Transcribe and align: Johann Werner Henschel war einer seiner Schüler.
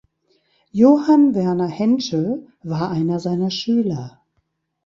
Johann 0.71 1.35
Werner 1.35 1.67
Henschel 1.67 2.47
war 2.63 2.89
einer 2.89 3.19
seiner 3.19 3.51
Schüler. 3.51 4.19